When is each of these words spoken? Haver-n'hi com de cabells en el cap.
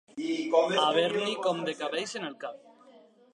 Haver-n'hi 0.85 1.35
com 1.43 1.61
de 1.67 1.77
cabells 1.83 2.17
en 2.21 2.27
el 2.31 2.35
cap. 2.47 2.59